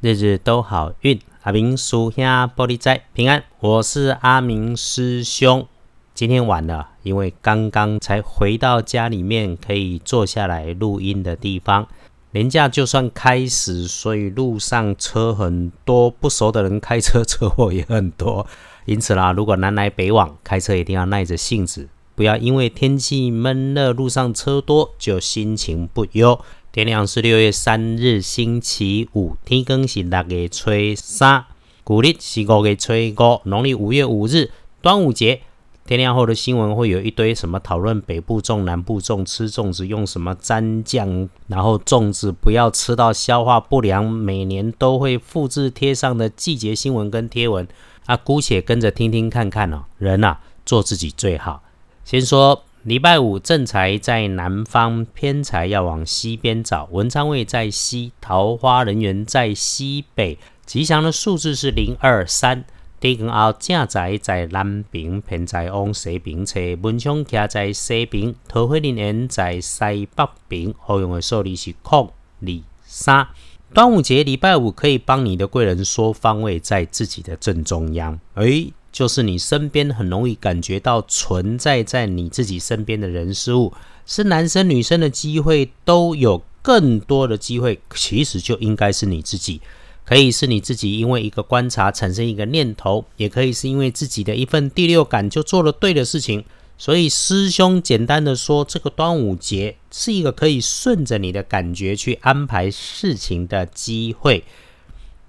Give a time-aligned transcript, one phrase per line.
[0.00, 1.20] 日日都好运。
[1.42, 5.66] 阿明叔兄玻璃仔平安，我是阿明师兄。
[6.14, 11.88] 今天晚了，因为刚刚才回到家里面可以坐下来录音的地方。
[12.30, 18.46] 年假就算开始，所以路上车很多，不熟的人开车车祸也很多。
[18.84, 26.40] 因此啦，如果南来北往开车，一定要耐着性子，不要因为天气闷热，路上车多就心情不优。
[26.70, 31.46] 天亮是六月三日，星期五，天更是六月初三，
[31.82, 34.50] 古历是五月初五，农历五月五日，
[34.82, 35.40] 端午节。
[35.86, 47.66] 天亮后的新闻会有一堆什么讨论北部种、南部种，吃粽子用什么蘸酱，然后粽子不要吃到消化不良，每年都会复制贴上的季节新闻跟贴文
[48.04, 49.84] 啊，姑且跟着听听看看哦。
[49.96, 51.62] 人呐，做自己最好。
[52.04, 62.64] 先说礼拜五正财在南方，偏财要往西边找，文昌位在西，桃花人缘在西北，吉祥的数字是零二三。
[63.00, 70.72] 地根后正财在南边，偏财往西边侧，文昌徛在西边，桃花林园在西北边。
[70.78, 72.48] 好用的数字是空二
[72.84, 73.26] 三。
[73.74, 83.72] 端午节礼拜五可以帮你的贵人说方位在自己的正中央，诶，就是你身边很容易感觉到存在在你自己身边的人事物，
[84.04, 89.60] 是男生女生的机会都有更多的机会，其实就应该是你自己。
[90.04, 96.44] 可以是你自己因为一个观察产生一个念头，也可以是因为自己的一份第六感就做了对的事情。
[96.76, 104.42] 所以师兄简单的说，这个端午节是一个可以顺着你的感觉去安排事情的机会。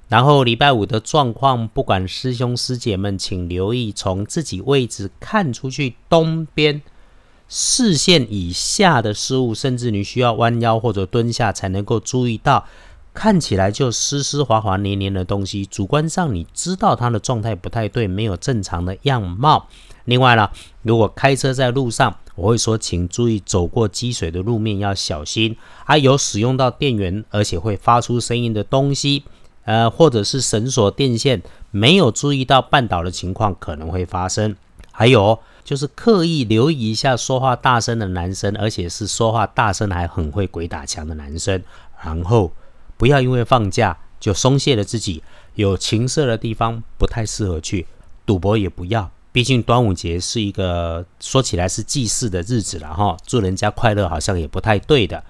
[0.10, 6.82] 然后礼拜五的状况，不管师兄师姐们，请留意从自己位置看出去东边
[7.48, 12.66] 视线以下的事物，甚至你需要弯腰或者蹲下才能够注意到。
[13.12, 19.68] 看起来就湿湿滑滑黏黏的东西，主观上你知道它的状态不太对，没有正常的样貌。
[20.06, 20.50] 另外呢，
[20.84, 25.58] 如果开车在路上，我会说，请注意走过积水的路面要小心。
[25.84, 29.24] 还有使用到电源而且会发出声音的东西，
[29.70, 34.56] 呃，或者是绳索电线没有注意到绊倒的情况可能会发生。
[34.92, 41.62] 还有就是刻意留意一下说话大声的男生，而且是说话大声还很会鬼打墙的男生，
[42.04, 42.52] 然后。
[42.98, 45.24] 不要因为放假就松懈了自己，
[45.56, 47.88] 有情色的地方不太适合去，
[48.26, 49.10] 赌博也不要。
[49.32, 55.24] 毕竟端午节是一个说起来是祭祀的日子了哈，祝人家快乐好像也不太对的。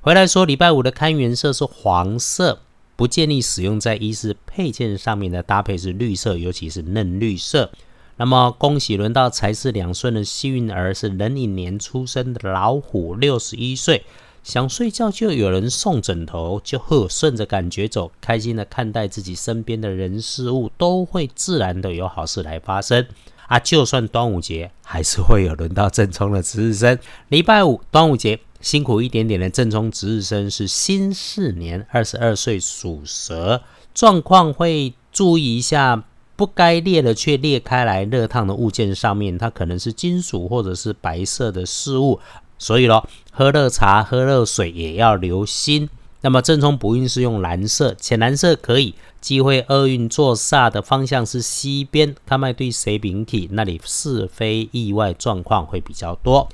[0.00, 2.60] 回来说礼拜五的开元色是黄色，
[3.00, 7.70] 不建议使用在衣饰配件上面的搭配是绿色，尤其是嫩绿色。
[8.18, 14.04] 那么恭喜轮到财势两顺的幸运儿是壬寅年出生的老虎，六十一岁。
[14.42, 23.06] 想睡觉就有人送枕头，就呵，顺着感觉走，开心的看待自己身边的人事物，都会自然的有好事来发生
[23.46, 23.58] 啊！
[23.58, 26.98] 就算端午节，还是会有轮到正冲的值日生。
[27.28, 33.62] 礼拜五端午节辛苦一点点的正冲值日生是辛巳年二十二岁属蛇，
[33.94, 36.04] 状况会注意一下，
[36.36, 42.20] 不该裂的却裂开来热烫的物件上面，它可能是金属或者是白色的事物。
[42.58, 45.88] 所以咯，喝热茶、喝热水也要留心。
[46.20, 48.94] 那么正冲补运是用蓝色，浅蓝色可以。
[49.22, 56.48] 机会厄运坐煞的方向是西边，看卖对谁丙体那里是非意外状况会比较多。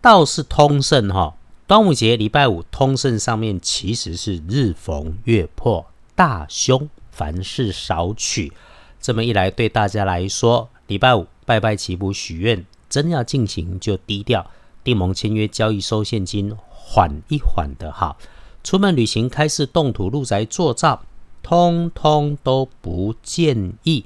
[0.00, 1.34] 倒是通胜哈，
[1.66, 8.52] 端午节礼拜五通胜上面其实是日逢月破大凶，凡事少取。
[9.00, 14.50] 这么一来，对大家来说，礼拜五拜拜祈福许愿，真要进行就低调。
[14.82, 18.18] 订盟签约交易收现金，缓一缓的好。
[18.62, 21.06] 出门旅行、开市动土、入宅做灶，
[21.42, 24.04] 通通都不建议。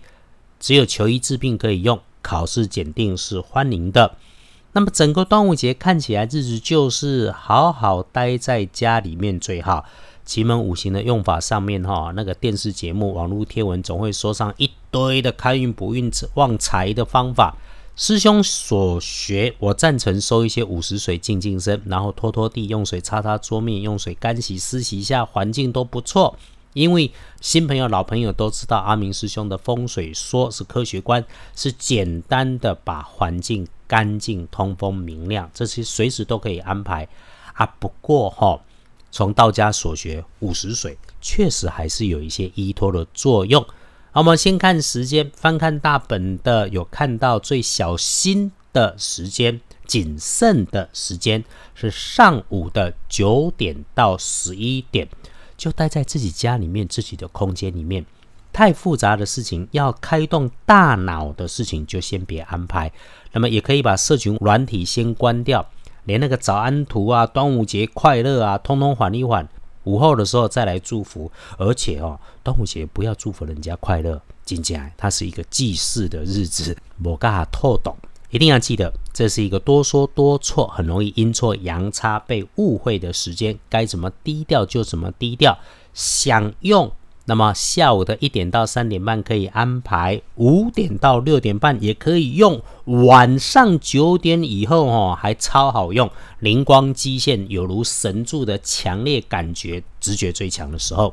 [0.61, 4.17] 只有求医治病可以用，考试检定是欢迎的。
[4.79, 9.85] 那么整个端午节看起来日子就是好好待在家里面最好。
[10.25, 17.57] 奇门五行的用法上面哈，那个电视节目、网络贴文总会说上一堆的开运补运旺财的方法。
[17.97, 26.39] 师兄所学，我赞成收一些午时水静静身，然后拖拖地，用水擦擦桌面，用水干洗湿洗一下，环境都不错。
[26.75, 27.11] 因为
[27.41, 31.25] 新朋友、老朋友都知道，阿明师兄的风水说是科学观，
[31.57, 37.09] 是简单的把环境干净、通风、明亮，这些随时都可以安排
[37.55, 37.67] 啊。
[37.81, 38.61] 不过哈，
[39.11, 43.61] 从道家所学，午时水确实还是有一些依托的作用。
[44.13, 51.43] 好，我们先看时间，翻看大本的有看到最小心的时间、谨慎的时间
[51.75, 55.09] 是上午的九点到十一点。
[55.57, 58.07] 就待在自己家里面自己的空间里面。
[58.59, 62.91] 太复杂的事情，要开动大脑的事情，就先别安排。
[63.31, 65.65] 那么也可以把社群软体先关掉，
[66.07, 69.49] 连那个早安图啊、端午节快乐啊，通通缓一缓。
[69.85, 71.31] 午后的时候再来祝福。
[71.57, 77.97] 而且哦，端午节不要祝福人家快乐，今天它是一个祭祀的日子，我噶透懂。
[78.31, 85.57] 一定要记得，这是一个多说多错，很容易阴错阳差被误会的时间，该怎么低调就怎么低调。
[85.95, 86.91] 想用。
[87.29, 101.13] 那么下午的一点到三点半可以安排，五点到六点半也可以用，晚上九点以后哦还超好用，灵光机现，有如神助的强烈感觉，直觉最强的时候。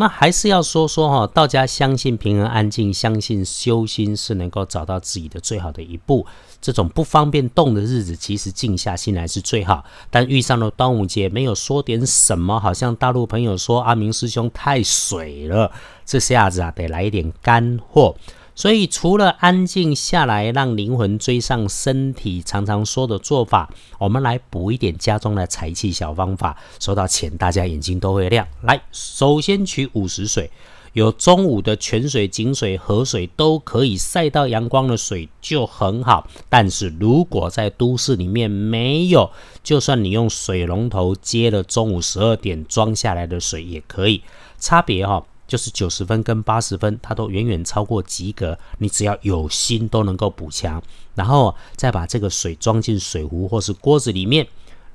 [0.00, 6.24] 那还是要说说哈，道家相信平安安静，相信修心是能够找到自己的最好的一步。
[6.60, 9.84] 这种不方便动的日子，其实静下心来是最好。
[10.08, 15.72] 但遇上了端午节，没有说点什么，好像大陆朋友说阿明师兄太水了，
[16.06, 18.14] 这下子啊得来一点干货。
[18.58, 23.70] 所以，除了安静下来，让灵魂追上身体，常常说的做法，
[24.00, 26.56] 我们来补一点家中的财气小方法。
[26.80, 28.44] 收到钱，大家眼睛都会亮。
[28.62, 30.50] 来，首先取午时水，
[30.92, 36.26] 有中午的泉水、井水、河水都可以晒到阳光的水就很好。
[36.48, 39.30] 但是如果在都市里面没有，
[39.62, 44.24] 就算你用水龙头接了中午十二点装下来的水也可以。
[44.58, 45.24] 差别哈。
[45.48, 48.56] 就是九十分跟八十分，它都远远超过及格。
[48.78, 50.80] 你只要有心，都能够补强。
[51.16, 54.46] 然后再把这个水装进水壶或是锅子里面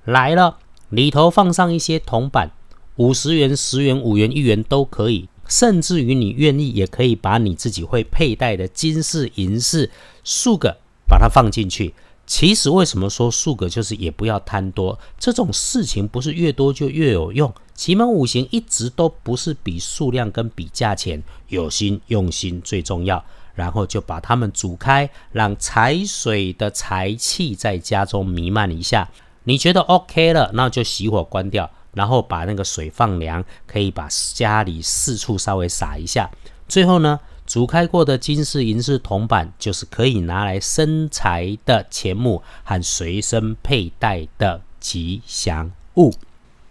[0.05, 0.59] 来了，
[0.89, 2.51] 里头放上一些铜板，
[2.95, 5.27] 五十元、十元、五元、一元都可以。
[5.45, 9.91] 甚至于你愿意，也可以把你自己会佩戴的金饰、银饰
[10.23, 11.93] 数个把它放进去。
[12.25, 14.97] 其实为什么说数格，就是也不要贪多。
[15.19, 17.53] 这种事情不是越多就越有用。
[17.73, 23.23] 奇门五行一直都不是比数量跟比价钱，有心用心最重要。
[23.55, 29.07] 然后就把它们煮开，让财水的财气在家中弥漫一下。
[29.43, 36.31] 你觉得 OK 了，那就熄火关掉，然后把那个水放凉，可以把家里四处稍微洒一下。
[36.67, 46.13] 最后呢，煮开过的金饰、银饰、铜板，就是可以拿来生财的钱目和随身佩戴的吉祥物。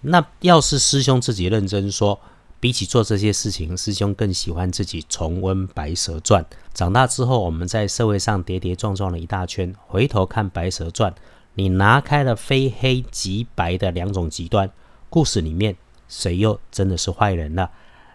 [0.01, 2.19] 那要是师兄自己认真说，
[2.59, 6.43] 比起做这些事情，师兄更喜欢自己重温《白蛇传》。
[6.75, 11.13] 长大之后，我们在社会上跌跌撞撞了一大圈，回头看《白蛇传》，
[11.55, 14.71] 你拿开了非黑即白的两种极端，
[15.11, 15.77] 故事里面
[16.09, 17.71] 谁又真的是坏人了？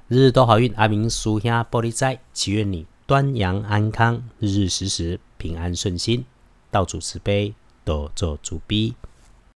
[0.10, 6.24] 日日都好运，阿明叔兄玻璃斋，祈愿你端阳安康，日日时时平安顺心，
[6.72, 8.96] 道主慈悲，多做主逼。